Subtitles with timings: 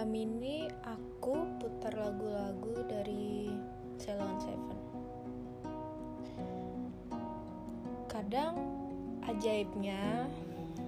[0.00, 3.52] Malam ini aku putar lagu-lagu dari
[4.00, 4.80] Ceylon Seven.
[8.08, 8.56] Kadang
[9.28, 10.24] ajaibnya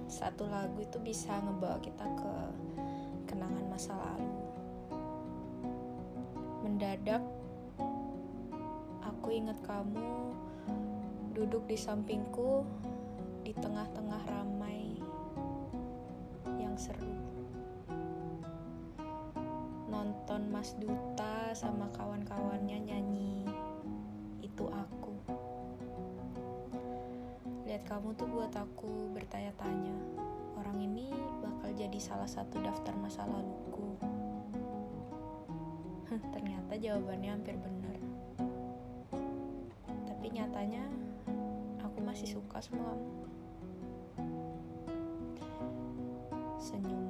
[0.09, 2.33] satu lagu itu bisa ngebawa kita ke
[3.29, 4.33] kenangan masa lalu.
[6.65, 7.21] Mendadak
[8.97, 10.33] aku ingat kamu
[11.37, 12.65] duduk di sampingku
[13.45, 14.82] di tengah-tengah ramai
[20.63, 23.43] Mas Duta sama kawan-kawannya nyanyi.
[24.39, 25.11] Itu aku.
[27.67, 29.91] Lihat kamu tuh buat aku bertanya-tanya
[30.55, 31.11] orang ini
[31.43, 33.99] bakal jadi salah satu daftar masa laluku?
[36.31, 37.99] Ternyata jawabannya hampir benar.
[39.83, 40.87] Tapi nyatanya
[41.83, 43.11] aku masih suka sama kamu.
[46.63, 47.02] Matamu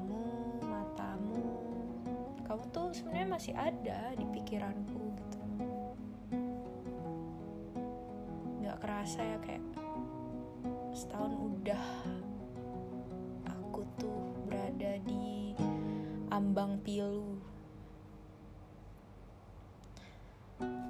[2.53, 5.39] kamu tuh sebenarnya masih ada di pikiranku gitu.
[8.61, 9.65] Nggak kerasa ya kayak
[10.93, 11.85] setahun udah
[13.49, 15.57] aku tuh berada di
[16.29, 17.41] ambang pilu.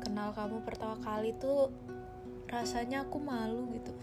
[0.03, 1.71] Kenal kamu pertama kali tuh
[2.51, 3.95] rasanya aku malu gitu.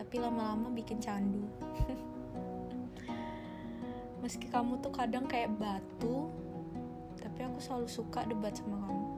[0.00, 1.44] Tapi lama-lama bikin candu
[4.22, 6.30] meski kamu tuh kadang kayak batu
[7.18, 9.08] tapi aku selalu suka debat sama kamu.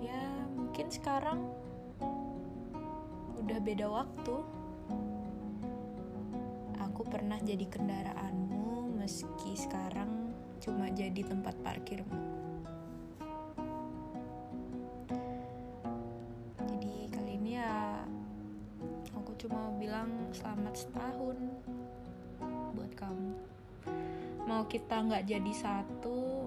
[0.00, 0.24] Ya
[0.56, 1.40] mungkin sekarang
[3.44, 4.36] udah beda waktu.
[6.80, 12.49] Aku pernah jadi kendaraanmu meski sekarang cuma jadi tempat parkirmu
[19.40, 21.38] cuma mau bilang selamat setahun
[22.76, 23.32] buat kamu.
[24.44, 26.44] Mau kita nggak jadi satu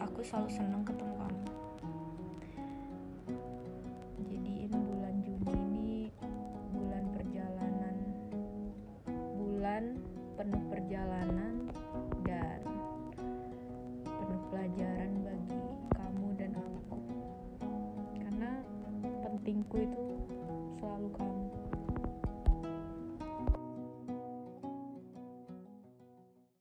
[0.00, 1.44] aku selalu seneng ketemu kamu.
[4.32, 5.92] Jadiin bulan Juni ini
[6.72, 7.96] bulan perjalanan
[9.36, 9.84] bulan
[10.40, 11.68] penuh perjalanan
[12.24, 12.64] dan
[14.08, 15.60] penuh pelajaran bagi
[16.00, 16.96] kamu dan aku.
[18.16, 18.50] Karena
[19.20, 20.04] pentingku itu
[20.82, 21.41] selalu kamu